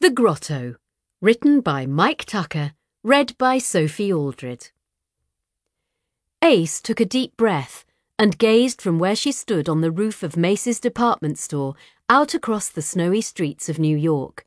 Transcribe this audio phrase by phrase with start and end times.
[0.00, 0.76] The Grotto,
[1.20, 4.70] written by Mike Tucker, read by Sophie Aldred.
[6.40, 7.84] Ace took a deep breath
[8.18, 11.74] and gazed from where she stood on the roof of Macy's department store
[12.08, 14.46] out across the snowy streets of New York.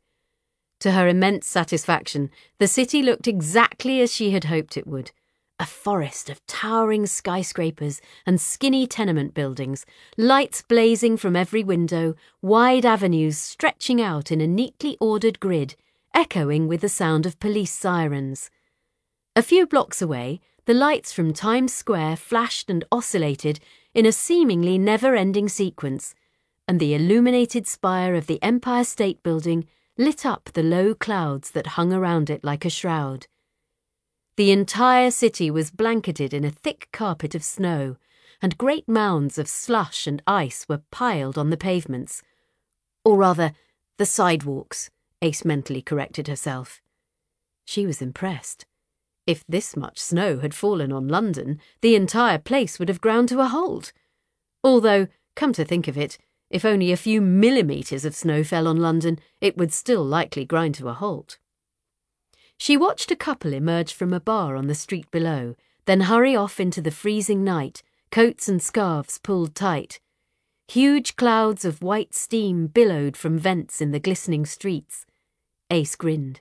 [0.80, 5.12] To her immense satisfaction, the city looked exactly as she had hoped it would
[5.58, 9.86] a forest of towering skyscrapers and skinny tenement buildings,
[10.16, 15.76] lights blazing from every window, wide avenues stretching out in a neatly ordered grid,
[16.12, 18.50] echoing with the sound of police sirens.
[19.36, 23.60] A few blocks away, the lights from Times Square flashed and oscillated
[23.92, 26.14] in a seemingly never ending sequence,
[26.66, 31.68] and the illuminated spire of the Empire State Building lit up the low clouds that
[31.68, 33.26] hung around it like a shroud.
[34.36, 37.96] The entire city was blanketed in a thick carpet of snow,
[38.42, 42.20] and great mounds of slush and ice were piled on the pavements.
[43.04, 43.52] Or rather,
[43.96, 44.90] the sidewalks,
[45.22, 46.80] Ace mentally corrected herself.
[47.64, 48.66] She was impressed.
[49.24, 53.40] If this much snow had fallen on London, the entire place would have ground to
[53.40, 53.92] a halt.
[54.64, 56.18] Although, come to think of it,
[56.50, 60.74] if only a few millimetres of snow fell on London, it would still likely grind
[60.74, 61.38] to a halt.
[62.58, 65.54] She watched a couple emerge from a bar on the street below,
[65.86, 70.00] then hurry off into the freezing night, coats and scarves pulled tight.
[70.68, 75.04] Huge clouds of white steam billowed from vents in the glistening streets.
[75.70, 76.40] Ace grinned.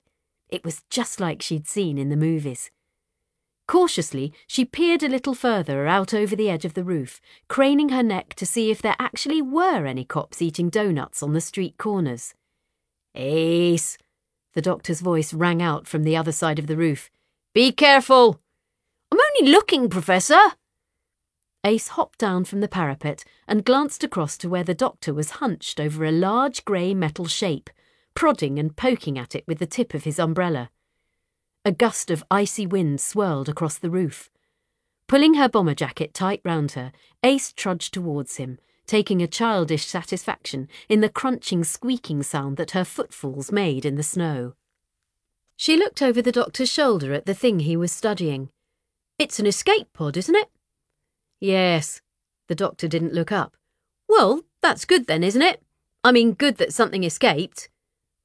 [0.49, 2.71] It was just like she'd seen in the movies.
[3.67, 8.03] Cautiously, she peered a little further out over the edge of the roof, craning her
[8.03, 12.33] neck to see if there actually were any cops eating donuts on the street corners.
[13.15, 13.97] Ace,
[14.53, 17.09] the doctor's voice rang out from the other side of the roof.
[17.53, 18.39] Be careful!
[19.11, 20.39] I'm only looking, Professor.
[21.65, 25.79] Ace hopped down from the parapet and glanced across to where the doctor was hunched
[25.79, 27.69] over a large grey metal shape,
[28.15, 30.69] prodding and poking at it with the tip of his umbrella.
[31.63, 34.29] A gust of icy wind swirled across the roof.
[35.07, 36.91] Pulling her bomber jacket tight round her,
[37.23, 42.83] Ace trudged towards him, taking a childish satisfaction in the crunching, squeaking sound that her
[42.83, 44.53] footfalls made in the snow.
[45.55, 48.49] She looked over the doctor's shoulder at the thing he was studying.
[49.17, 50.49] It's an escape pod, isn't it?
[51.39, 52.01] Yes.
[52.47, 53.55] The doctor didn't look up.
[54.09, 55.61] Well, that's good then, isn't it?
[56.03, 57.69] I mean, good that something escaped.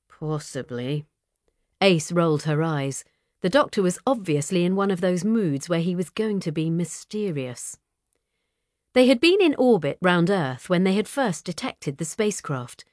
[0.09, 1.05] Possibly.
[1.81, 3.05] Ace rolled her eyes.
[3.41, 6.71] The doctor was obviously in one of those moods where he was going to be
[6.71, 7.77] mysterious.
[8.95, 12.85] They had been in orbit round Earth when they had first detected the spacecraft.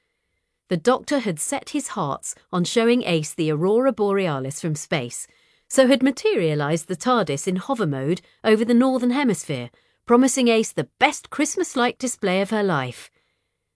[0.68, 5.26] The Doctor had set his hearts on showing Ace the aurora borealis from space,
[5.68, 9.70] so had materialised the TARDIS in hover mode over the Northern Hemisphere,
[10.06, 13.10] promising Ace the best Christmas-like display of her life.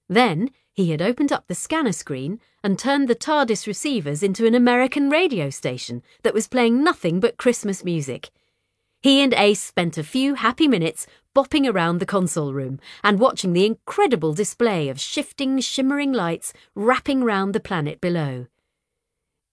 [0.09, 4.55] Then he had opened up the scanner screen and turned the TARDIS receivers into an
[4.55, 8.31] American radio station that was playing nothing but Christmas music.
[9.01, 13.53] He and Ace spent a few happy minutes bopping around the console room and watching
[13.53, 18.47] the incredible display of shifting, shimmering lights wrapping round the planet below.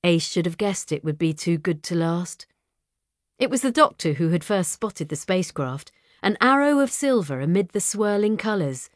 [0.03, 2.45] Ace should have guessed it would be too good to last.
[3.39, 5.91] It was the Doctor who had first spotted the spacecraft,
[6.23, 8.89] an arrow of silver amid the swirling colours.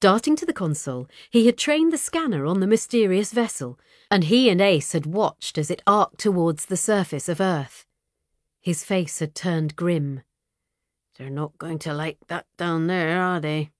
[0.00, 3.78] Darting to the console, he had trained the scanner on the mysterious vessel,
[4.10, 7.86] and he and Ace had watched as it arced towards the surface of Earth.
[8.60, 10.22] His face had turned grim.
[11.16, 13.70] They're not going to like that down there, are they?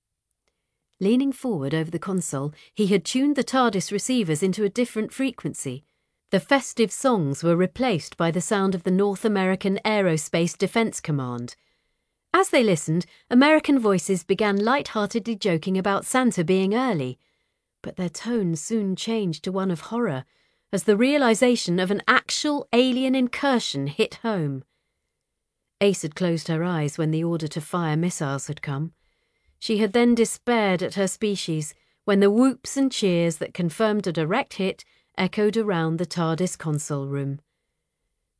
[1.00, 5.84] Leaning forward over the console, he had tuned the TARDIS receivers into a different frequency.
[6.30, 11.56] The festive songs were replaced by the sound of the North American Aerospace Defense Command.
[12.32, 17.18] As they listened, American voices began light-heartedly joking about Santa being early,
[17.82, 20.24] but their tone soon changed to one of horror
[20.72, 24.64] as the realization of an actual alien incursion hit home.
[25.80, 28.92] Ace had closed her eyes when the order to fire missiles had come.
[29.58, 31.74] She had then despaired at her species
[32.04, 34.84] when the whoops and cheers that confirmed a direct hit
[35.16, 37.40] echoed around the TARDIS console room.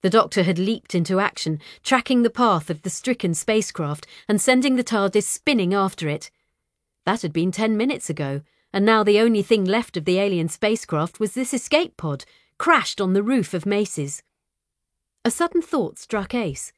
[0.03, 4.77] The Doctor had leaped into action, tracking the path of the stricken spacecraft and sending
[4.77, 6.31] the TARDIS spinning after it.
[7.07, 10.49] That had been ten minutes ago, and now the only thing left of the alien
[10.49, 12.27] spacecraft was this escape pod,
[12.59, 14.23] crashed on the roof of Macy's.
[15.25, 16.73] A sudden thought struck Ace.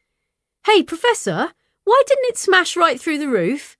[0.66, 1.52] Hey, Professor,
[1.84, 3.78] why didn't it smash right through the roof?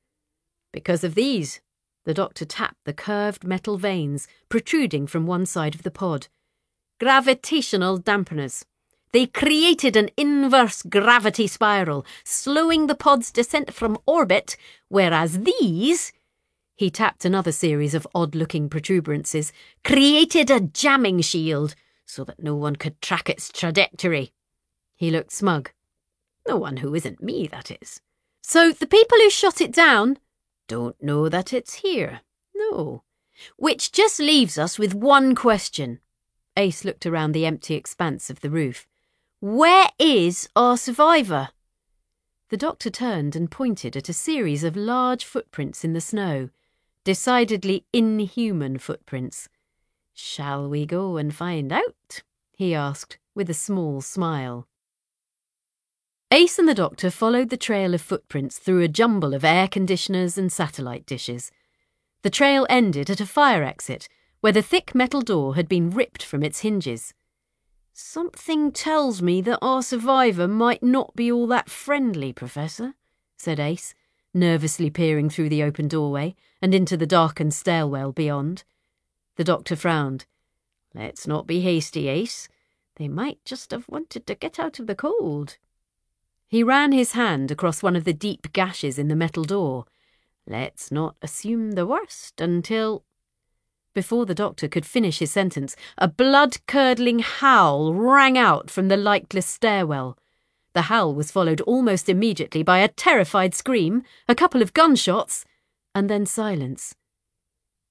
[0.73, 1.61] Because of these.
[2.05, 6.29] The doctor tapped the curved metal vanes protruding from one side of the pod.
[7.01, 8.65] Gravitational dampeners.
[9.11, 14.57] They created an inverse gravity spiral, slowing the pod's descent from orbit,
[14.89, 16.13] whereas these.
[16.77, 19.53] He tapped another series of odd looking protuberances,
[19.83, 21.75] created a jamming shield,
[22.05, 24.33] so that no one could track its trajectory.
[24.95, 25.73] He looked smug.
[26.47, 28.01] No one who isn't me, that is.
[28.43, 30.19] So the people who shot it down
[30.69, 32.21] don't know that it's here.
[32.55, 33.03] No.
[33.57, 36.01] Which just leaves us with one question.
[36.57, 38.87] Ace looked around the empty expanse of the roof.
[39.41, 41.51] Where is our survivor?
[42.49, 46.51] The doctor turned and pointed at a series of large footprints in the snow,
[47.05, 49.49] decidedly inhuman footprints.
[50.15, 52.23] Shall we go and find out?
[52.57, 54.67] he asked, with a small smile.
[56.33, 60.37] Ace and the doctor followed the trail of footprints through a jumble of air conditioners
[60.37, 61.53] and satellite dishes.
[62.23, 64.09] The trail ended at a fire exit,
[64.41, 67.15] where the thick metal door had been ripped from its hinges.
[67.93, 72.95] Something tells me that our survivor might not be all that friendly, Professor,
[73.39, 73.95] said Ace,
[74.35, 78.65] nervously peering through the open doorway and into the darkened stairwell beyond.
[79.37, 80.27] The doctor frowned.
[80.93, 82.49] Let's not be hasty, Ace.
[82.97, 85.59] They might just have wanted to get out of the cold.
[86.49, 89.85] He ran his hand across one of the deep gashes in the metal door.
[90.47, 93.05] Let's not assume the worst until.
[93.95, 98.97] Before the doctor could finish his sentence, a blood curdling howl rang out from the
[98.97, 100.17] lightless stairwell.
[100.75, 105.45] The howl was followed almost immediately by a terrified scream, a couple of gunshots,
[105.95, 106.95] and then silence.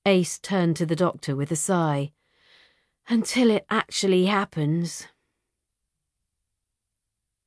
[0.06, 2.12] Ace turned to the doctor with a sigh.
[3.10, 5.08] Until it actually happens.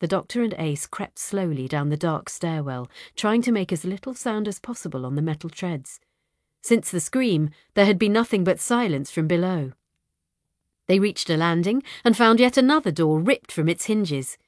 [0.00, 4.14] The doctor and Ace crept slowly down the dark stairwell, trying to make as little
[4.14, 6.00] sound as possible on the metal treads.
[6.62, 9.72] Since the scream, there had been nothing but silence from below.
[10.86, 14.38] They reached a landing and found yet another door ripped from its hinges.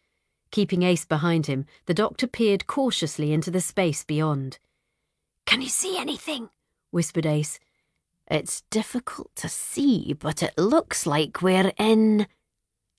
[0.51, 4.59] Keeping Ace behind him, the doctor peered cautiously into the space beyond.
[5.47, 6.49] Can you see anything?
[6.91, 7.59] whispered Ace.
[8.29, 12.27] It's difficult to see, but it looks like we're in.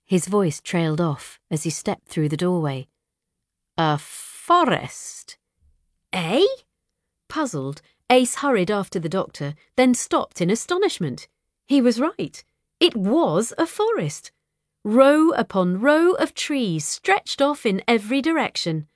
[0.04, 2.88] His voice trailed off as he stepped through the doorway.
[3.78, 5.38] A forest?
[6.12, 6.46] Eh?
[7.28, 11.28] Puzzled, Ace hurried after the doctor, then stopped in astonishment.
[11.66, 12.44] He was right.
[12.78, 14.32] It was a forest.
[14.84, 18.88] Row upon row of trees stretched off in every direction.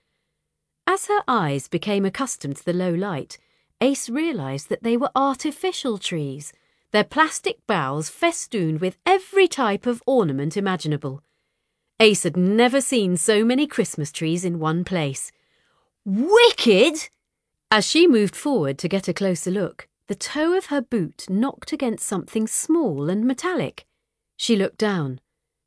[0.87, 3.38] As her eyes became accustomed to the low light,
[3.81, 6.53] Ace realised that they were artificial trees
[6.96, 11.22] their plastic boughs festooned with every type of ornament imaginable.
[12.00, 15.31] Ace had never seen so many Christmas trees in one place.
[16.06, 17.10] Wicked!
[17.70, 21.70] As she moved forward to get a closer look, the toe of her boot knocked
[21.70, 23.84] against something small and metallic.
[24.38, 25.20] She looked down.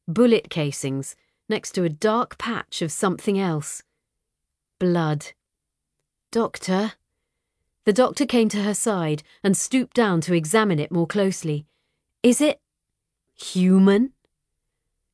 [0.08, 1.16] Bullet casings
[1.48, 3.84] next to a dark patch of something else.
[4.80, 5.34] Blood.
[6.32, 6.94] Doctor,
[7.90, 11.66] the doctor came to her side and stooped down to examine it more closely.
[12.22, 12.62] Is it
[13.34, 14.14] human?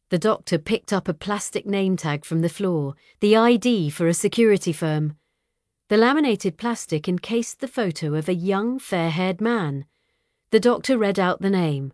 [0.10, 4.14] The doctor picked up a plastic name tag from the floor, the ID for a
[4.14, 5.16] security firm.
[5.88, 9.86] The laminated plastic encased the photo of a young, fair haired man.
[10.50, 11.94] The doctor read out the name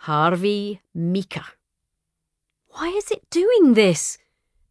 [0.00, 1.46] Harvey Mika.
[2.72, 4.18] Why is it doing this?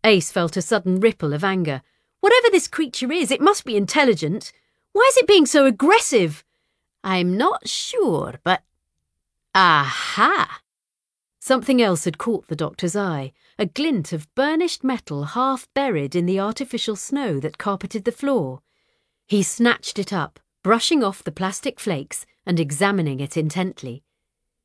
[0.03, 1.81] Ace felt a sudden ripple of anger.
[2.19, 4.53] Whatever this creature is, it must be intelligent.
[4.97, 6.43] Why is it being so aggressive?
[7.03, 8.63] I'm not sure, but.
[9.53, 10.61] Aha!
[11.37, 16.25] Something else had caught the doctor's eye a glint of burnished metal half buried in
[16.25, 18.63] the artificial snow that carpeted the floor.
[19.27, 24.03] He snatched it up, brushing off the plastic flakes and examining it intently.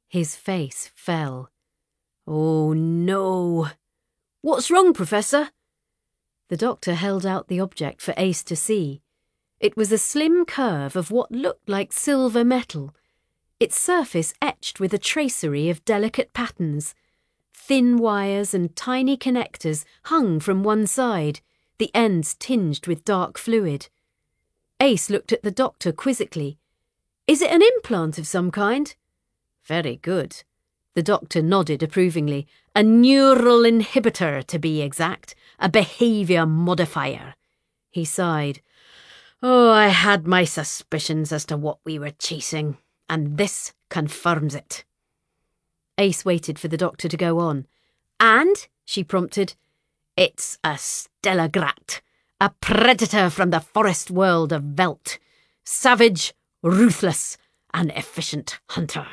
[0.08, 1.50] His face fell.
[2.26, 3.68] Oh no!
[4.40, 5.50] What's wrong, Professor?
[6.48, 9.01] The doctor held out the object for Ace to see.
[9.62, 12.96] It was a slim curve of what looked like silver metal,
[13.60, 16.96] its surface etched with a tracery of delicate patterns.
[17.54, 21.42] Thin wires and tiny connectors hung from one side,
[21.78, 23.88] the ends tinged with dark fluid.
[24.80, 26.58] Ace looked at the doctor quizzically.
[27.28, 28.92] Is it an implant of some kind?
[29.64, 30.42] Very good.
[30.94, 32.48] The doctor nodded approvingly.
[32.74, 35.36] A neural inhibitor, to be exact.
[35.60, 37.36] A behaviour modifier.
[37.90, 38.60] He sighed.
[39.44, 44.84] Oh, I had my suspicions as to what we were chasing, and this confirms it.
[45.98, 47.66] Ace waited for the doctor to go on.
[48.20, 49.54] And, she prompted,
[50.16, 52.02] it's a Stellagrat,
[52.40, 55.18] a predator from the forest world of Velt.
[55.64, 57.36] Savage, ruthless,
[57.74, 59.08] an efficient hunter.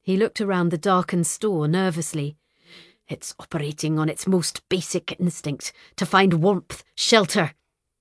[0.00, 2.38] He looked around the darkened store nervously.
[3.06, 7.52] It's operating on its most basic instinct to find warmth, shelter,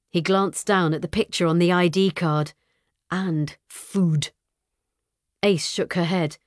[0.09, 2.53] he glanced down at the picture on the ID card.
[3.11, 4.31] And food.
[5.43, 6.37] Ace shook her head.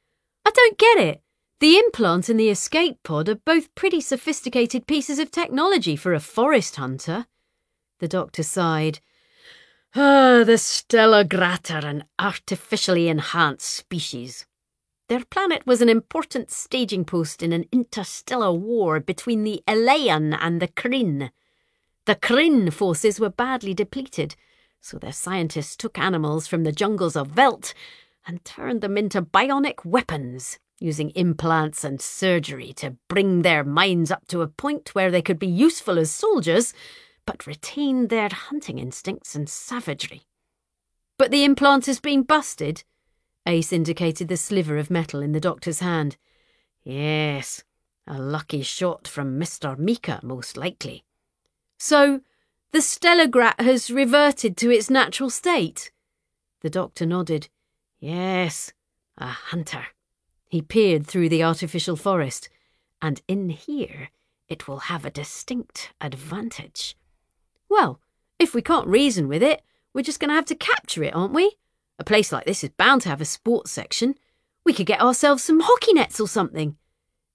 [0.45, 1.23] I don't get it.
[1.61, 6.21] The implant and the escape pod are both pretty sophisticated pieces of technology for a
[6.21, 7.27] forest hunter.
[8.01, 8.99] The doctor sighed.
[9.95, 14.47] Ah, the Stella Grata an artificially enhanced species.
[15.09, 20.61] Their planet was an important staging post in an interstellar war between the Elean and
[20.61, 21.31] the Kryn.
[22.05, 24.35] The Kryn forces were badly depleted,
[24.81, 27.75] so their scientists took animals from the jungles of Veldt
[28.27, 34.27] and turned them into bionic weapons using implants and surgery to bring their minds up
[34.27, 36.75] to a point where they could be useful as soldiers,
[37.25, 40.23] but retain their hunting instincts and savagery.
[41.19, 42.83] But the implant has been busted.
[43.47, 46.17] Ace indicated the sliver of metal in the doctor's hand.
[46.83, 47.63] Yes,
[48.09, 49.79] a lucky shot from Mr.
[49.79, 51.05] Mika, most likely.
[51.85, 52.21] So,
[52.71, 55.91] the Stellagrat has reverted to its natural state?
[56.61, 57.49] The doctor nodded.
[57.99, 58.73] Yes,
[59.19, 59.87] a hunter.
[60.49, 62.49] He peered through the artificial forest,
[63.03, 64.11] and in here
[64.49, 66.97] it will have a distinct advantage.
[67.69, 67.99] Well,
[68.39, 69.63] if we can't reason with it,
[69.93, 71.57] we're just going to have to capture it, aren't we?
[71.99, 74.15] A place like this is bound to have a sports section.
[74.65, 76.77] We could get ourselves some hockey nets or something.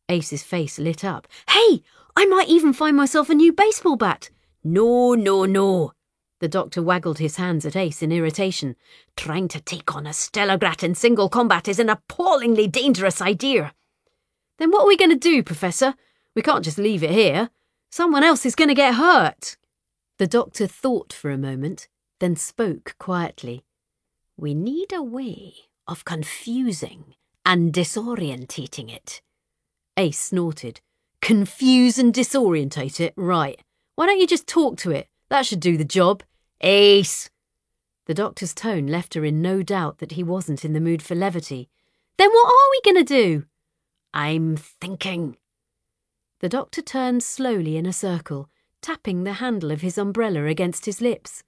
[0.08, 1.27] Ace's face lit up.
[1.50, 1.84] Hey,
[2.16, 4.30] I might even find myself a new baseball bat.
[4.70, 5.94] No, no, no.
[6.42, 8.76] The doctor waggled his hands at Ace in irritation.
[9.16, 13.74] Trying to take on a Stellagrat in single combat is an appallingly dangerous idea.
[14.60, 15.94] Then what are we going to do, Professor?
[16.36, 17.50] We can't just leave it here.
[17.92, 19.56] Someone else is going to get hurt.
[20.20, 21.88] The doctor thought for a moment,
[22.20, 23.64] then spoke quietly.
[24.36, 25.54] We need a way
[25.88, 29.22] of confusing and disorientating it.
[29.96, 30.82] Ace snorted.
[31.22, 33.14] Confuse and disorientate it?
[33.16, 33.62] Right.
[33.98, 35.08] Why don't you just talk to it?
[35.30, 36.22] That should do the job.
[36.62, 37.32] Ace!
[38.06, 41.16] The doctor's tone left her in no doubt that he wasn't in the mood for
[41.16, 41.68] levity.
[42.20, 43.46] Then what are we going to do?
[44.13, 45.38] I'm thinking.
[46.42, 48.51] The doctor turned slowly in a circle,
[48.84, 51.42] tapping the handle of his umbrella against his lips.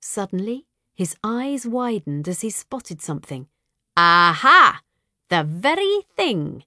[0.00, 3.48] Suddenly, his eyes widened as he spotted something.
[3.96, 4.80] Aha!
[5.28, 6.62] The very thing!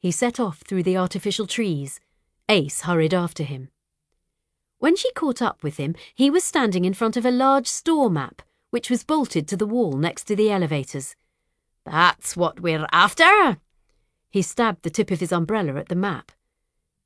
[0.00, 2.00] He set off through the artificial trees.
[2.48, 3.68] Ace hurried after him.
[4.80, 8.10] When she caught up with him, he was standing in front of a large store
[8.10, 11.14] map, which was bolted to the wall next to the elevators.
[11.84, 13.58] That's what we're after!
[14.30, 16.32] He stabbed the tip of his umbrella at the map.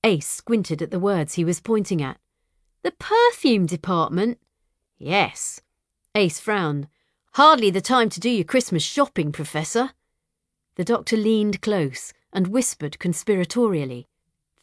[0.05, 2.19] Ace squinted at the words he was pointing at.
[2.85, 4.39] The perfume department?
[4.97, 5.61] Yes.
[6.15, 6.87] Ace frowned.
[7.33, 9.91] Hardly the time to do your Christmas shopping, Professor.
[10.77, 14.05] The doctor leaned close and whispered conspiratorially.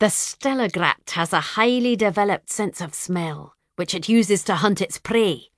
[0.01, 4.98] The Stellagrat has a highly developed sense of smell, which it uses to hunt its
[4.98, 5.50] prey.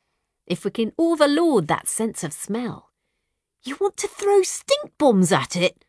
[0.46, 2.92] If we can overload that sense of smell.
[3.64, 5.86] You want to throw stink bombs at it?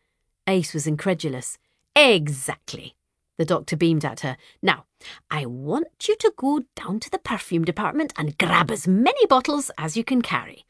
[0.46, 1.58] Ace was incredulous.
[1.96, 2.94] Exactly.
[3.38, 4.36] The doctor beamed at her.
[4.62, 4.84] Now,
[5.32, 9.72] I want you to go down to the perfume department and grab as many bottles
[9.76, 10.64] as you can carry.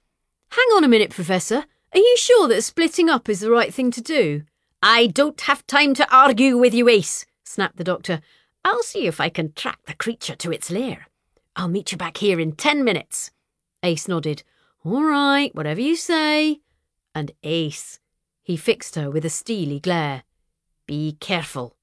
[0.53, 1.67] Hang on a minute, Professor.
[1.93, 4.45] Are you sure that splitting up is the right thing to do?
[4.83, 8.21] I don't have time to argue with you, Ace snapped the doctor.
[8.65, 11.07] I'll see if I can track the creature to its lair.
[11.55, 13.31] I'll meet you back here in ten minutes.
[13.83, 14.43] Ace nodded.
[14.85, 16.61] All right, whatever you say.
[17.15, 18.01] And Ace,
[18.43, 20.25] he fixed her with a steely glare.
[20.87, 21.77] Be careful.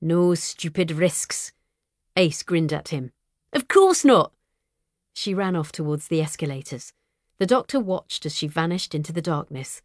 [0.00, 1.52] No stupid risks.
[2.16, 3.12] Ace grinned at him.
[3.52, 4.32] Of course not.
[5.12, 6.92] She ran off towards the escalators.
[7.38, 9.82] The doctor watched as she vanished into the darkness.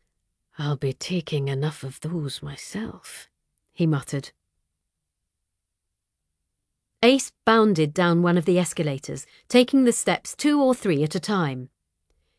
[0.57, 3.27] I'll be taking enough of those myself,
[3.71, 4.31] he muttered.
[7.03, 11.19] Ace bounded down one of the escalators, taking the steps two or three at a
[11.19, 11.67] time.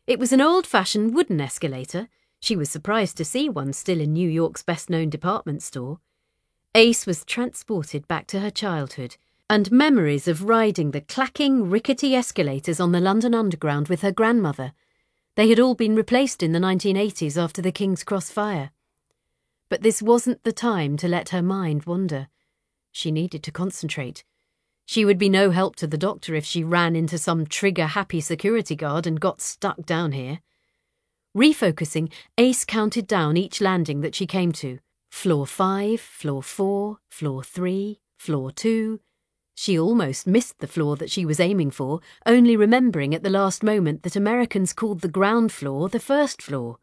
[0.07, 2.09] It was an old fashioned wooden escalator.
[2.39, 5.99] She was surprised to see one still in New York's best known department store.
[6.73, 9.17] Ace was transported back to her childhood
[9.51, 14.73] and memories of riding the clacking, rickety escalators on the London Underground with her grandmother.
[15.35, 18.71] They had all been replaced in the 1980s after the King's Cross fire.
[19.69, 22.29] But this wasn't the time to let her mind wander.
[22.91, 24.23] She needed to concentrate
[24.85, 28.21] she would be no help to the doctor if she ran into some trigger happy
[28.21, 30.39] security guard and got stuck down here.
[31.35, 34.79] Refocusing, Ace counted down each landing that she came to
[35.11, 39.01] floor five, floor four, floor three, floor two.
[39.55, 43.63] She almost missed the floor that she was aiming for, only remembering at the last
[43.63, 46.77] moment that Americans called the ground floor the first floor.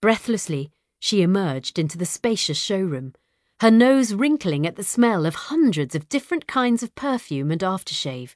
[0.00, 3.14] Breathlessly, she emerged into the spacious showroom
[3.62, 8.34] her nose wrinkling at the smell of hundreds of different kinds of perfume and aftershave.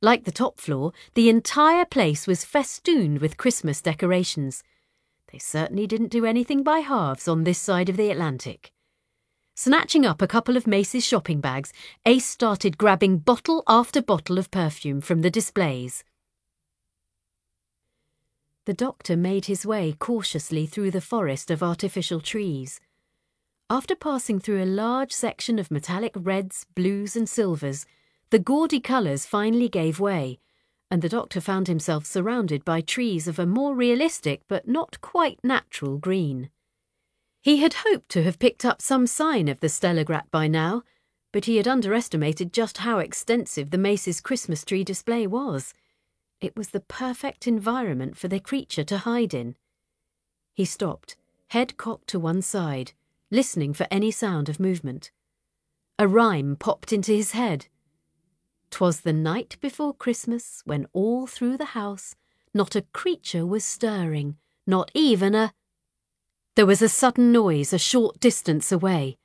[0.00, 4.62] Like the top floor, the entire place was festooned with Christmas decorations.
[5.32, 8.70] They certainly didn't do anything by halves on this side of the Atlantic.
[9.56, 11.72] Snatching up a couple of Macy's shopping bags,
[12.04, 16.04] Ace started grabbing bottle after bottle of perfume from the displays.
[18.64, 22.78] The doctor made his way cautiously through the forest of artificial trees.
[23.68, 27.84] After passing through a large section of metallic reds, blues, and silvers,
[28.30, 30.38] the gaudy colours finally gave way,
[30.88, 35.40] and the doctor found himself surrounded by trees of a more realistic but not quite
[35.42, 36.48] natural green.
[37.42, 40.84] He had hoped to have picked up some sign of the Stellagrat by now,
[41.32, 45.74] but he had underestimated just how extensive the Macy's Christmas tree display was.
[46.40, 49.56] It was the perfect environment for the creature to hide in.
[50.54, 51.16] He stopped,
[51.48, 52.92] head cocked to one side,
[53.30, 55.10] listening for any sound of movement.
[55.98, 57.68] A rhyme popped into his head.
[58.70, 62.14] "'Twas the night before Christmas, when all through the house
[62.52, 65.52] not a creature was stirring, not even a
[66.56, 69.18] there was a sudden noise a short distance away,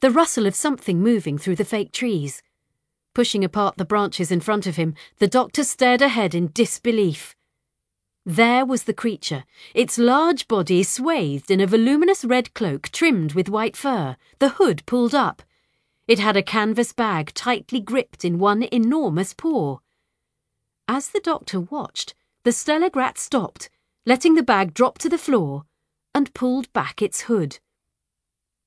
[0.00, 2.40] the rustle of something moving through the fake trees.
[3.14, 7.34] Pushing apart the branches in front of him, the doctor stared ahead in disbelief.
[8.28, 13.48] There was the creature, its large body swathed in a voluminous red cloak trimmed with
[13.48, 15.42] white fur, the hood pulled up.
[16.06, 19.78] It had a canvas bag tightly gripped in one enormous paw.
[20.86, 23.70] As the doctor watched, the Stellagrat stopped,
[24.04, 25.64] letting the bag drop to the floor
[26.14, 27.60] and pulled back its hood.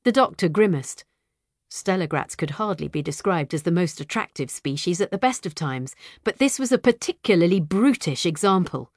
[0.06, 1.06] The doctor grimaced.
[1.70, 5.96] Stellagrats could hardly be described as the most attractive species at the best of times,
[6.24, 8.91] but this was a particularly brutish example.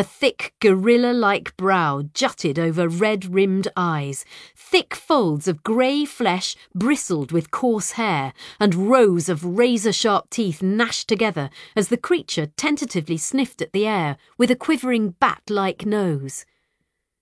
[0.00, 4.24] A thick, gorilla like brow jutted over red rimmed eyes.
[4.56, 10.62] Thick folds of grey flesh bristled with coarse hair, and rows of razor sharp teeth
[10.62, 15.84] gnashed together as the creature tentatively sniffed at the air with a quivering bat like
[15.84, 16.46] nose.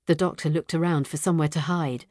[0.06, 2.04] The doctor looked around for somewhere to hide.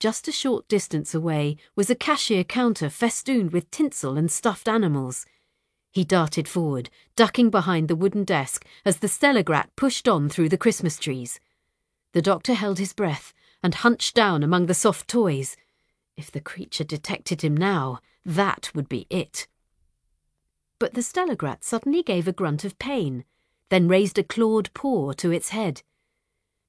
[0.00, 5.24] Just a short distance away was a cashier counter festooned with tinsel and stuffed animals.
[5.94, 10.58] He darted forward, ducking behind the wooden desk as the Stellagrat pushed on through the
[10.58, 11.38] Christmas trees.
[12.14, 15.56] The doctor held his breath and hunched down among the soft toys.
[16.16, 19.46] If the creature detected him now, that would be it.
[20.80, 23.24] But the Stellagrat suddenly gave a grunt of pain,
[23.68, 25.82] then raised a clawed paw to its head.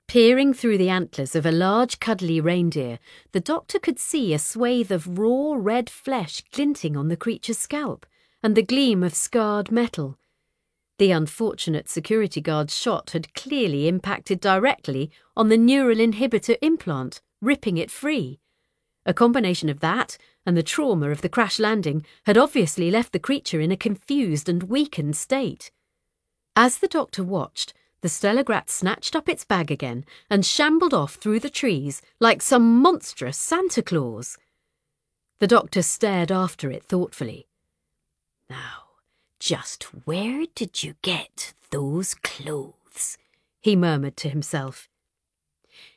[0.08, 3.00] Peering through the antlers of a large cuddly reindeer,
[3.32, 8.06] the doctor could see a swathe of raw red flesh glinting on the creature's scalp,
[8.46, 10.20] and the gleam of scarred metal.
[11.00, 17.78] The unfortunate security guard's shot had clearly impacted directly on the neural inhibitor implant, ripping
[17.78, 18.40] it free.
[19.04, 23.20] A combination of that and the trauma of the crash landing had obviously left the
[23.20, 25.72] creature in a confused and weakened state.
[26.56, 31.40] As the doctor watched, the Stellagrat snatched up its bag again and shambled off through
[31.40, 34.38] the trees like some monstrous Santa Claus.
[35.40, 37.48] The doctor stared after it thoughtfully.
[38.50, 38.84] Now,
[39.40, 43.18] just where did you get those clothes?
[43.62, 44.88] he murmured to himself.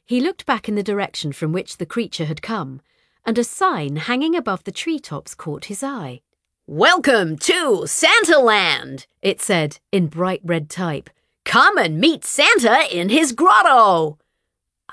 [0.04, 2.80] He looked back in the direction from which the creature had come,
[3.26, 6.22] and a sign hanging above the tree tops caught his eye.
[6.66, 11.10] Welcome to Santaland, it said in bright red type,
[11.44, 14.18] Come and meet Santa in his grotto.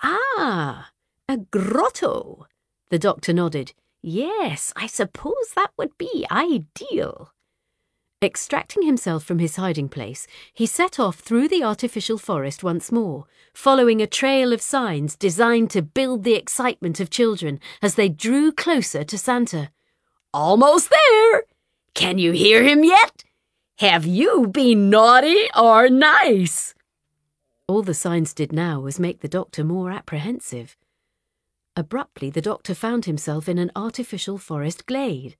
[0.03, 0.91] Ah,
[1.27, 2.47] a grotto.
[2.89, 3.73] The doctor nodded.
[4.01, 7.33] Yes, I suppose that would be ideal.
[8.21, 13.25] Extracting himself from his hiding place, he set off through the artificial forest once more,
[13.53, 18.51] following a trail of signs designed to build the excitement of children as they drew
[18.51, 19.69] closer to Santa.
[20.33, 21.43] Almost there!
[21.93, 23.23] Can you hear him yet?
[23.79, 26.73] Have you been naughty or nice?
[27.67, 30.77] All the signs did now was make the doctor more apprehensive.
[31.75, 35.35] Abruptly, the doctor found himself in an artificial forest glade.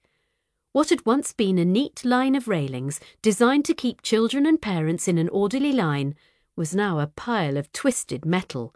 [0.76, 5.08] What had once been a neat line of railings designed to keep children and parents
[5.08, 6.16] in an orderly line
[6.58, 8.76] was now a pile of twisted metal.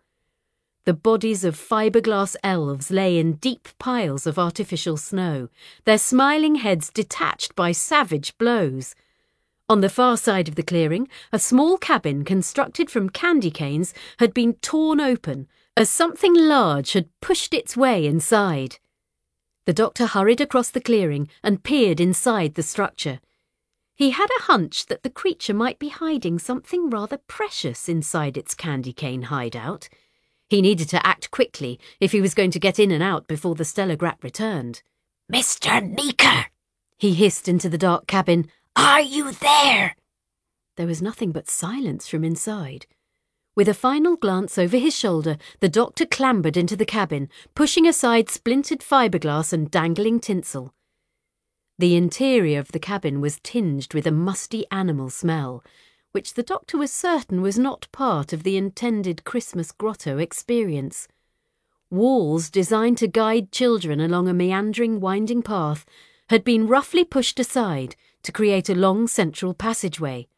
[0.86, 5.50] The bodies of fiberglass elves lay in deep piles of artificial snow,
[5.84, 8.96] their smiling heads detached by savage blows.
[9.68, 14.34] On the far side of the clearing, a small cabin constructed from candy canes had
[14.34, 18.78] been torn open as something large had pushed its way inside.
[19.70, 23.20] The doctor hurried across the clearing and peered inside the structure.
[23.94, 28.56] He had a hunch that the creature might be hiding something rather precious inside its
[28.56, 29.88] candy cane hideout.
[30.48, 33.54] He needed to act quickly if he was going to get in and out before
[33.54, 34.82] the Stellagrat returned.
[35.32, 35.88] Mr.
[35.88, 36.48] Meeker!
[36.98, 38.50] He hissed into the dark cabin.
[38.76, 39.96] Are you there?
[40.78, 42.88] There was nothing but silence from inside.
[43.60, 48.30] With a final glance over his shoulder, the doctor clambered into the cabin, pushing aside
[48.30, 50.74] splintered fiberglass and dangling tinsel.
[51.78, 55.62] The interior of the cabin was tinged with a musty animal smell,
[56.14, 61.10] which the doctor was certain was not part of the intended Christmas grotto experience.
[61.92, 65.86] Walls designed to guide children along a meandering, winding path
[66.30, 70.30] had been roughly pushed aside to create a long central passageway.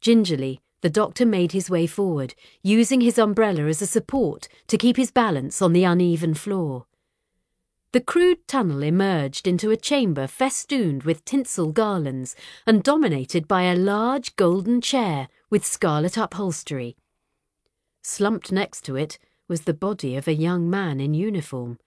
[0.00, 4.96] Gingerly, the doctor made his way forward, using his umbrella as a support to keep
[4.96, 6.86] his balance on the uneven floor.
[7.92, 12.36] The crude tunnel emerged into a chamber festooned with tinsel garlands
[12.66, 16.96] and dominated by a large golden chair with scarlet upholstery.
[18.02, 21.78] Slumped next to it was the body of a young man in uniform.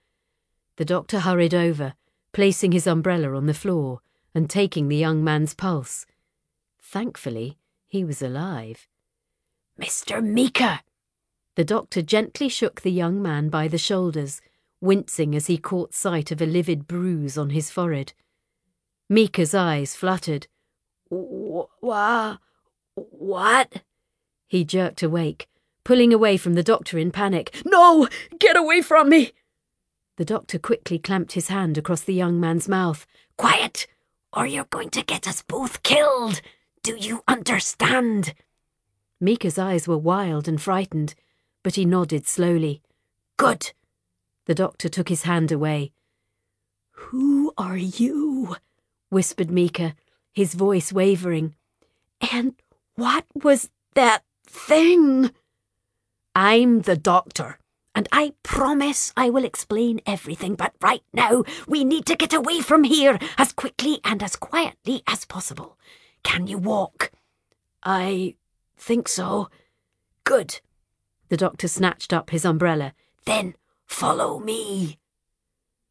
[0.76, 1.94] The doctor hurried over,
[2.32, 4.00] placing his umbrella on the floor
[4.34, 6.06] and taking the young man's pulse.
[6.80, 7.58] Thankfully,
[7.90, 8.86] he was alive.
[9.78, 10.24] Mr.
[10.24, 10.80] Meeker!
[11.56, 14.40] The doctor gently shook the young man by the shoulders,
[14.80, 18.12] wincing as he caught sight of a livid bruise on his forehead.
[19.08, 20.46] Meeker's eyes fluttered.
[21.10, 22.36] Wha?
[22.94, 23.82] What?
[24.46, 25.48] He jerked awake,
[25.82, 27.60] pulling away from the doctor in panic.
[27.66, 28.08] No!
[28.38, 29.32] Get away from me!
[30.16, 33.04] The doctor quickly clamped his hand across the young man's mouth.
[33.36, 33.88] Quiet,
[34.32, 36.40] or you're going to get us both killed!
[36.82, 38.34] Do you understand?
[39.20, 41.14] Meeker's eyes were wild and frightened,
[41.62, 42.80] but he nodded slowly.
[43.36, 43.72] Good.
[44.46, 45.92] The doctor took his hand away.
[46.92, 48.56] Who are you?
[49.10, 49.94] whispered Meeker,
[50.32, 51.54] his voice wavering.
[52.32, 52.54] And
[52.94, 55.30] what was that thing?
[56.34, 57.58] I'm the doctor,
[57.94, 62.60] and I promise I will explain everything, but right now we need to get away
[62.60, 65.76] from here as quickly and as quietly as possible.
[66.22, 67.10] Can you walk?
[67.82, 68.36] I
[68.76, 69.48] think so.
[70.24, 70.60] Good.
[71.28, 72.92] The doctor snatched up his umbrella.
[73.24, 73.54] Then
[73.86, 74.98] follow me.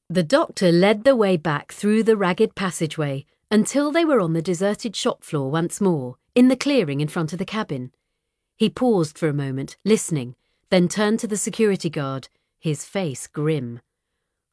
[0.09, 4.41] The doctor led the way back through the ragged passageway until they were on the
[4.41, 7.91] deserted shop floor once more, in the clearing in front of the cabin.
[8.55, 10.35] He paused for a moment, listening,
[10.69, 13.81] then turned to the security guard, his face grim.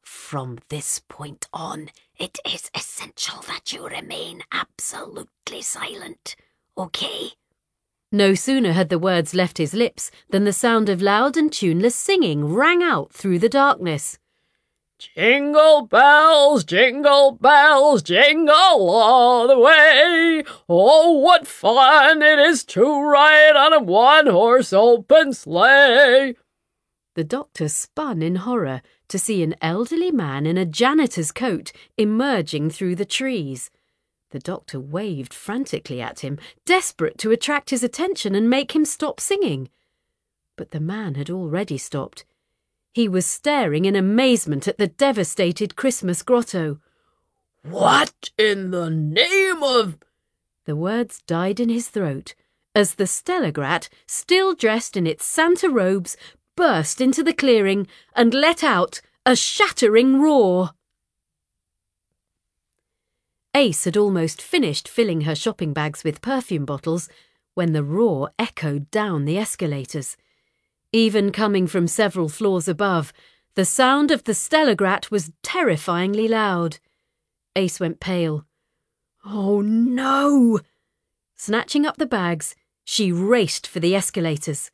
[0.09, 6.37] From this point on, it is essential that you remain absolutely silent,
[6.77, 7.33] okay?
[8.09, 11.95] No sooner had the words left his lips than the sound of loud and tuneless
[11.95, 14.17] singing rang out through the darkness.
[14.97, 20.43] Jingle bells, jingle bells, jingle all the way.
[20.69, 26.35] Oh, what fun it is to ride on a one horse open sleigh.
[27.15, 32.69] The doctor spun in horror to see an elderly man in a janitor's coat emerging
[32.69, 33.69] through the trees.
[34.31, 39.19] The doctor waved frantically at him, desperate to attract his attention and make him stop
[39.19, 39.69] singing.
[40.55, 42.25] But the man had already stopped.
[42.93, 46.79] He was staring in amazement at the devastated Christmas grotto.
[47.63, 49.97] What in the name of.
[50.65, 52.33] The words died in his throat
[52.77, 56.15] as the Stellagrat, still dressed in its Santa robes,
[56.57, 60.71] burst into the clearing and let out a shattering roar.
[63.55, 67.07] Ace had almost finished filling her shopping bags with perfume bottles
[67.53, 70.17] when the roar echoed down the escalators.
[70.91, 73.13] Even coming from several floors above,
[73.55, 76.79] the sound of the Stellagrat was terrifyingly loud.
[77.55, 78.45] Ace went pale.
[79.25, 80.59] Oh no!
[81.35, 84.71] Snatching up the bags, she raced for the escalators.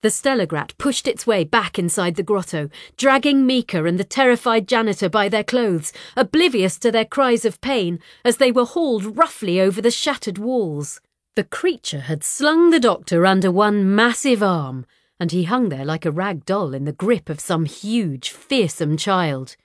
[0.00, 5.08] The Stellagrat pushed its way back inside the grotto, dragging Meeker and the terrified janitor
[5.08, 9.80] by their clothes, oblivious to their cries of pain as they were hauled roughly over
[9.80, 11.00] the shattered walls.
[11.34, 14.86] The creature had slung the doctor under one massive arm,
[15.18, 18.96] and he hung there like a rag doll in the grip of some huge, fearsome
[18.96, 19.56] child.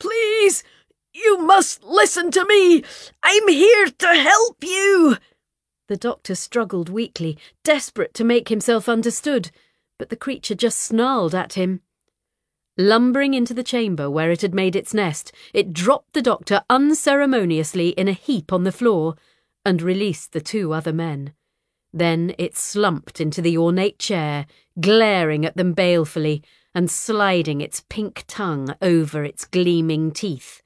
[0.00, 0.64] Please,
[1.12, 2.82] you must listen to me.
[3.22, 5.16] I'm here to help you.
[5.90, 9.50] The doctor struggled weakly, desperate to make himself understood,
[9.98, 11.80] but the creature just snarled at him.
[12.78, 17.88] Lumbering into the chamber where it had made its nest, it dropped the doctor unceremoniously
[17.88, 19.16] in a heap on the floor
[19.64, 21.32] and released the two other men.
[21.92, 24.46] Then it slumped into the ornate chair,
[24.80, 30.62] glaring at them balefully and sliding its pink tongue over its gleaming teeth.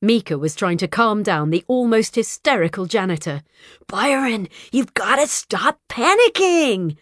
[0.00, 3.42] Meeker was trying to calm down the almost hysterical janitor.
[3.88, 6.96] Byron, you've got to stop panicking!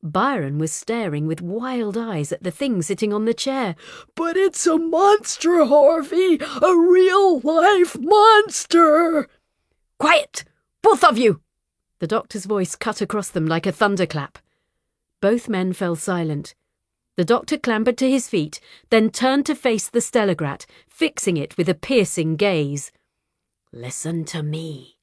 [0.00, 3.74] Byron was staring with wild eyes at the thing sitting on the chair.
[4.14, 6.38] But it's a monster, Harvey!
[6.62, 9.28] A real life monster!
[9.98, 10.44] Quiet,
[10.82, 11.40] both of you!
[11.98, 14.38] The doctor's voice cut across them like a thunderclap.
[15.20, 16.54] Both men fell silent.
[17.16, 21.68] The doctor clambered to his feet, then turned to face the Stellagrat, fixing it with
[21.68, 22.90] a piercing gaze.
[23.70, 24.96] Listen to me.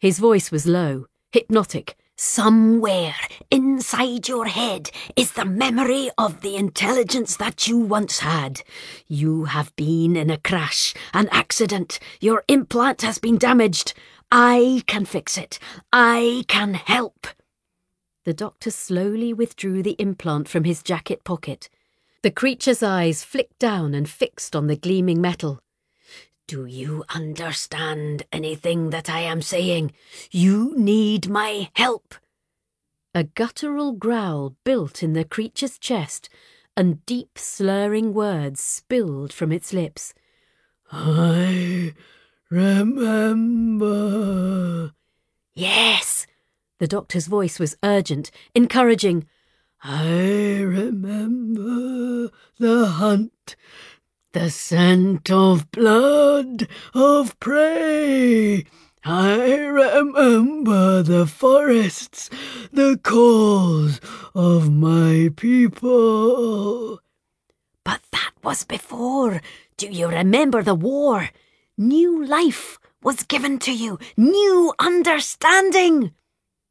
[0.00, 1.96] His voice was low, hypnotic.
[2.16, 3.14] Somewhere
[3.48, 8.62] inside your head is the memory of the intelligence that you once had.
[9.06, 12.00] You have been in a crash, an accident.
[12.20, 13.94] Your implant has been damaged.
[14.32, 15.60] I can fix it.
[15.92, 17.28] I can help.
[18.24, 21.68] The doctor slowly withdrew the implant from his jacket pocket.
[22.22, 25.60] The creature's eyes flicked down and fixed on the gleaming metal.
[26.48, 29.92] Do you understand anything that I am saying?
[30.32, 32.16] You need my help.
[33.14, 36.28] A guttural growl built in the creature's chest,
[36.76, 40.12] and deep slurring words spilled from its lips.
[40.90, 41.94] I
[42.50, 43.92] remember.
[45.54, 46.26] Yes.
[46.78, 49.28] The doctor's voice was urgent, encouraging.
[49.82, 53.54] I remember the hunt,
[54.32, 58.64] the scent of blood, of prey.
[59.04, 62.28] I remember the forests,
[62.72, 64.00] the calls
[64.34, 67.00] of my people.
[67.84, 69.40] But that was before.
[69.76, 71.30] Do you remember the war?
[71.76, 76.12] New life was given to you, new understanding.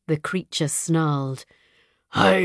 [0.08, 1.46] The creature snarled.
[2.14, 2.38] I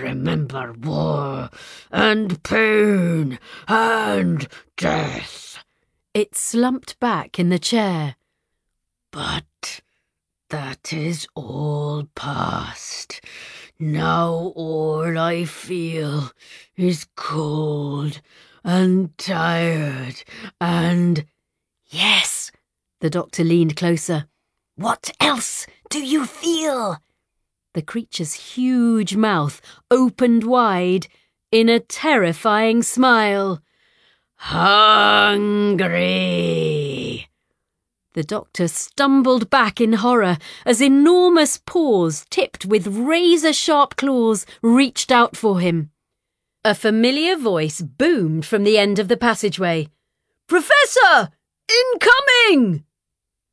[0.00, 1.50] remember war
[1.90, 5.64] and pain and death.
[6.14, 8.16] It slumped back in the chair.
[9.10, 9.80] But
[10.50, 13.20] that is all past.
[13.78, 16.30] Now all I feel
[16.76, 18.20] is cold
[18.64, 20.22] and tired
[20.60, 21.26] and.
[21.88, 22.50] Yes.
[23.00, 24.26] The doctor leaned closer.
[24.76, 26.98] What else do you feel?
[27.76, 29.60] The creature's huge mouth
[29.90, 31.08] opened wide
[31.52, 33.60] in a terrifying smile.
[34.36, 35.68] Hungry.
[38.14, 45.12] The doctor stumbled back in horror as enormous paws tipped with razor sharp claws reached
[45.12, 45.90] out for him.
[46.64, 49.88] A familiar voice boomed from the end of the passageway.
[50.46, 51.28] Professor!
[51.92, 52.85] Incoming!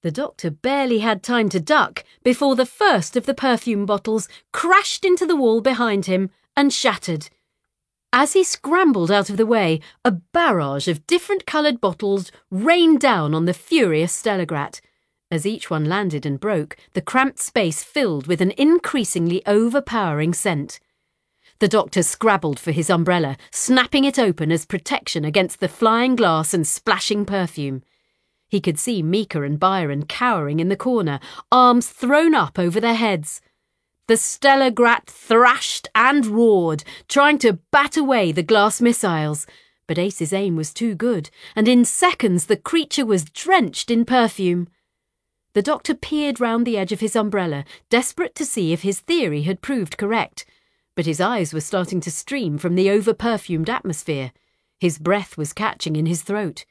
[0.04, 5.06] The doctor barely had time to duck before the first of the perfume bottles crashed
[5.06, 7.30] into the wall behind him and shattered.
[8.12, 13.34] As he scrambled out of the way, a barrage of different coloured bottles rained down
[13.34, 14.82] on the furious Stellagrat.
[15.32, 20.82] As each one landed and broke, the cramped space filled with an increasingly overpowering scent.
[21.60, 26.54] The doctor scrabbled for his umbrella, snapping it open as protection against the flying glass
[26.54, 27.84] and splashing perfume.
[28.54, 31.20] He could see Mika and Byron cowering in the corner,
[31.52, 33.42] arms thrown up over their heads.
[34.06, 39.48] The Stellagrat thrashed and roared, trying to bat away the glass missiles.
[39.88, 44.68] But Ace's aim was too good, and in seconds the creature was drenched in perfume.
[45.54, 49.42] The doctor peered round the edge of his umbrella, desperate to see if his theory
[49.42, 50.46] had proved correct.
[50.94, 54.32] But his eyes were starting to stream from the over perfumed atmosphere.
[54.80, 56.66] His breath was catching in his throat.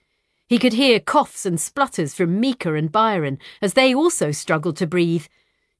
[0.53, 4.87] He could hear coughs and splutters from Mika and Byron as they also struggled to
[4.87, 5.25] breathe.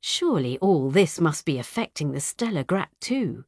[0.01, 3.45] Surely all this must be affecting the Stellagrat too.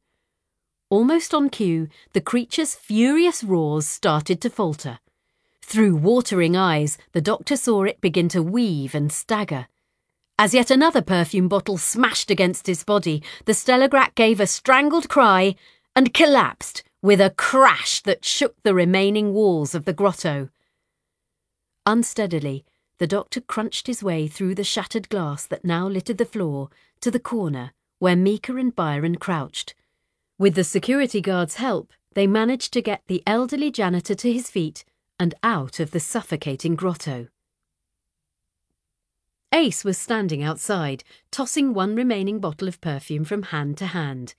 [0.91, 4.99] Almost on cue, the creature's furious roars started to falter.
[5.63, 9.65] Through watering eyes, the doctor saw it begin to weave and stagger.
[10.37, 15.55] As yet another perfume bottle smashed against his body, the Stellagrat gave a strangled cry
[15.95, 20.49] and collapsed with a crash that shook the remaining walls of the grotto.
[21.85, 22.65] Unsteadily,
[22.97, 26.69] the doctor crunched his way through the shattered glass that now littered the floor
[27.01, 29.73] to the corner where Mika and Byron crouched.
[30.37, 34.83] With the security guard's help, they managed to get the elderly janitor to his feet
[35.19, 37.27] and out of the suffocating grotto.
[39.53, 44.35] Ace was standing outside, tossing one remaining bottle of perfume from hand to hand.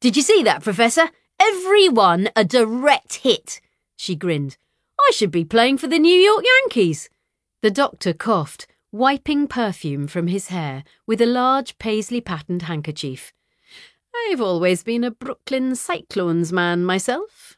[0.00, 1.10] Did you see that, Professor?
[1.38, 3.60] Everyone a direct hit,
[3.96, 4.56] she grinned.
[4.98, 7.08] I should be playing for the New York Yankees.
[7.62, 13.32] The doctor coughed, wiping perfume from his hair with a large paisley patterned handkerchief.
[14.14, 17.56] I've always been a Brooklyn Cyclones man myself.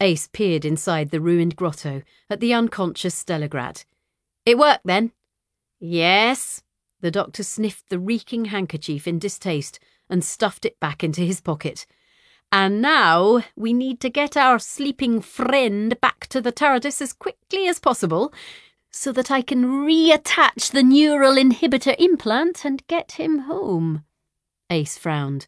[0.00, 3.84] Ace peered inside the ruined grotto at the unconscious Stellagrat.
[4.44, 5.12] It worked then?
[5.80, 6.62] Yes.
[7.00, 11.86] The doctor sniffed the reeking handkerchief in distaste and stuffed it back into his pocket.
[12.52, 17.66] And now we need to get our sleeping friend back to the TARDIS as quickly
[17.66, 18.30] as possible
[18.90, 24.04] so that I can reattach the neural inhibitor implant and get him home.
[24.68, 25.46] Ace frowned.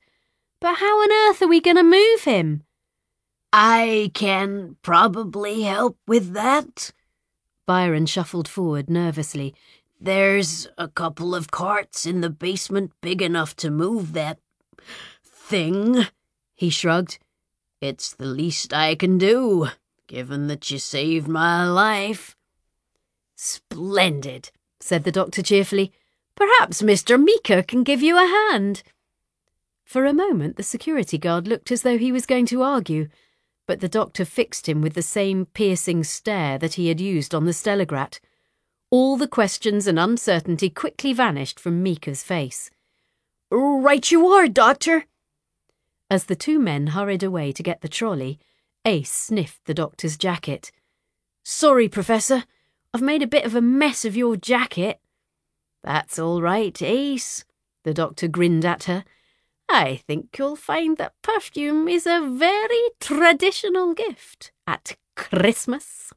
[0.61, 2.63] But how on earth are we going to move him?
[3.53, 6.91] I can probably help with that.
[7.67, 9.55] Byron shuffled forward nervously.
[10.01, 14.39] There's a couple of carts in the basement big enough to move that
[15.23, 16.07] thing.
[16.65, 17.19] He shrugged.
[17.83, 19.69] It's the least I can do,
[20.07, 22.39] given that you saved my life.
[23.37, 24.51] Splendid,
[24.81, 25.93] said the doctor cheerfully.
[26.35, 27.23] Perhaps Mr.
[27.23, 28.83] Meeker can give you a hand.
[29.85, 33.09] For a moment, the security guard looked as though he was going to argue,
[33.67, 37.45] but the doctor fixed him with the same piercing stare that he had used on
[37.45, 38.21] the Stellagrat.
[38.91, 42.71] All the questions and uncertainty quickly vanished from Meeker's face.
[43.51, 45.05] Right you are, Doctor.
[46.15, 48.39] As the two men hurried away to get the trolley,
[48.85, 50.71] Ace sniffed the doctor's jacket.
[51.45, 52.45] Sorry, Professor.
[52.95, 55.01] I've made a bit of a mess of your jacket.
[55.83, 57.45] That's all right, Ace.
[57.83, 59.05] The doctor grinned at her.
[59.69, 66.13] I think you'll find that perfume is a very traditional gift at Christmas.